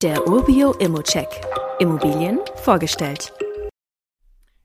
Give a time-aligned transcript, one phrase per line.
[0.00, 1.26] Der Urbio Immocheck.
[1.80, 3.32] Immobilien vorgestellt.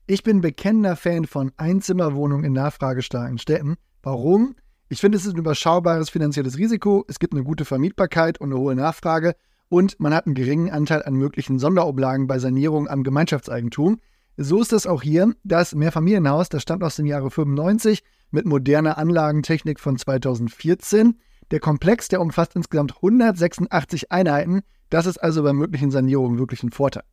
[0.06, 3.74] Ich bin bekennender Fan von Einzimmerwohnungen in nachfragestarken Städten.
[4.00, 4.54] Warum?
[4.88, 8.60] Ich finde, es ist ein überschaubares finanzielles Risiko, es gibt eine gute Vermietbarkeit und eine
[8.60, 9.34] hohe Nachfrage
[9.68, 13.98] und man hat einen geringen Anteil an möglichen Sonderoblagen bei Sanierung am Gemeinschaftseigentum.
[14.36, 15.34] So ist es auch hier.
[15.42, 21.18] Das Mehrfamilienhaus, das stammt aus dem Jahre 95 mit moderner Anlagentechnik von 2014.
[21.50, 24.62] Der Komplex, der umfasst insgesamt 186 Einheiten.
[24.90, 27.04] Das ist also bei möglichen Sanierungen wirklich ein Vorteil.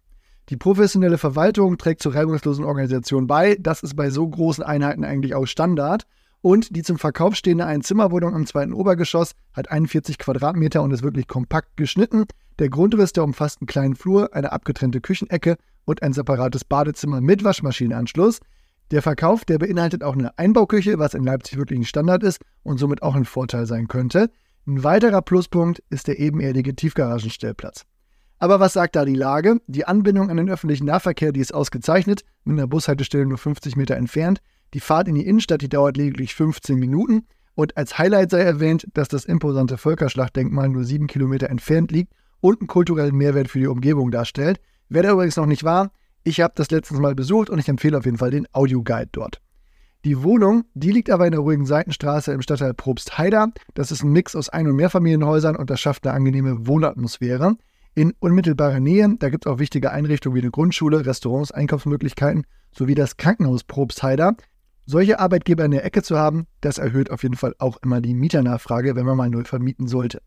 [0.49, 3.55] Die professionelle Verwaltung trägt zur reibungslosen Organisation bei.
[3.59, 6.05] Das ist bei so großen Einheiten eigentlich auch Standard.
[6.41, 11.27] Und die zum Verkauf stehende Einzimmerwohnung im zweiten Obergeschoss hat 41 Quadratmeter und ist wirklich
[11.27, 12.25] kompakt geschnitten.
[12.57, 17.43] Der Grundriss, der umfasst einen kleinen Flur, eine abgetrennte Küchenecke und ein separates Badezimmer mit
[17.43, 18.39] Waschmaschinenanschluss.
[18.91, 22.77] Der Verkauf, der beinhaltet auch eine Einbauküche, was in Leipzig wirklich ein Standard ist und
[22.77, 24.29] somit auch ein Vorteil sein könnte.
[24.67, 27.85] Ein weiterer Pluspunkt ist der ebenerdige Tiefgaragenstellplatz.
[28.37, 29.61] Aber was sagt da die Lage?
[29.67, 33.95] Die Anbindung an den öffentlichen Nahverkehr, die ist ausgezeichnet, mit einer Bushaltestelle nur 50 Meter
[33.95, 34.41] entfernt.
[34.73, 37.27] Die Fahrt in die Innenstadt, die dauert lediglich 15 Minuten.
[37.55, 42.59] Und als Highlight sei erwähnt, dass das imposante Völkerschlachtdenkmal nur 7 Kilometer entfernt liegt und
[42.59, 44.59] einen kulturellen Mehrwert für die Umgebung darstellt.
[44.89, 45.91] Wer da übrigens noch nicht war,
[46.23, 49.41] ich habe das letztens mal besucht und ich empfehle auf jeden Fall den Audioguide dort.
[50.03, 53.51] Die Wohnung, die liegt aber in der ruhigen Seitenstraße im Stadtteil Probstheider.
[53.75, 57.55] Das ist ein Mix aus Ein- und Mehrfamilienhäusern und das schafft eine angenehme Wohnatmosphäre.
[57.93, 62.95] In unmittelbarer Nähe, da gibt es auch wichtige Einrichtungen wie eine Grundschule, Restaurants, Einkaufsmöglichkeiten sowie
[62.95, 64.35] das Krankenhaus Probstheider.
[64.85, 68.15] Solche Arbeitgeber in der Ecke zu haben, das erhöht auf jeden Fall auch immer die
[68.15, 70.21] Mieternachfrage, wenn man mal neu vermieten sollte.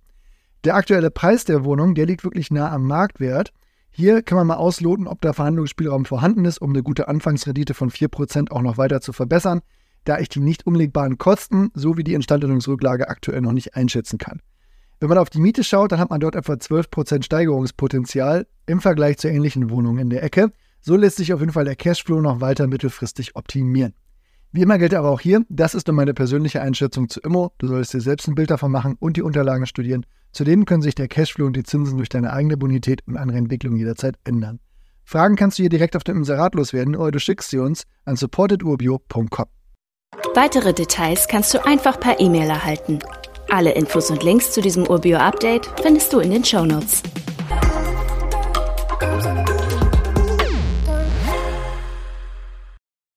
[0.63, 3.53] Der aktuelle Preis der Wohnung, der liegt wirklich nah am Marktwert.
[3.97, 7.93] Hier kann man mal ausloten, ob da Verhandlungsspielraum vorhanden ist, um eine gute Anfangsrendite von
[7.93, 9.61] 4% auch noch weiter zu verbessern,
[10.03, 14.43] da ich die nicht umlegbaren Kosten sowie die Instandhaltungsrücklage aktuell noch nicht einschätzen kann.
[14.99, 19.19] Wenn man auf die Miete schaut, dann hat man dort etwa 12% Steigerungspotenzial im Vergleich
[19.19, 20.51] zu ähnlichen Wohnungen in der Ecke.
[20.81, 23.95] So lässt sich auf jeden Fall der Cashflow noch weiter mittelfristig optimieren.
[24.51, 27.53] Wie immer gilt aber auch hier, das ist nur meine persönliche Einschätzung zu Immo.
[27.59, 30.05] Du solltest dir selbst ein Bild davon machen und die Unterlagen studieren.
[30.35, 33.79] Zudem können sich der Cashflow und die Zinsen durch deine eigene Bonität und andere Entwicklungen
[33.79, 34.59] jederzeit ändern.
[35.05, 38.17] Fragen kannst du hier direkt auf dem Inserat loswerden oder du schickst sie uns an
[38.17, 39.47] supportedurbio.com.
[40.35, 42.99] Weitere Details kannst du einfach per E-Mail erhalten.
[43.49, 47.03] Alle Infos und Links zu diesem Urbio-Update findest du in den Show Notes.